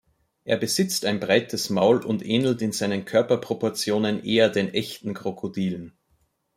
Er 0.45 0.57
besitzt 0.57 1.05
ein 1.05 1.19
breites 1.19 1.69
Maul 1.69 2.03
und 2.03 2.25
ähnelt 2.25 2.63
in 2.63 2.71
seinen 2.71 3.05
Körperproportionen 3.05 4.23
eher 4.23 4.49
den 4.49 4.69
Echten 4.73 5.13
Krokodilen. 5.13 5.93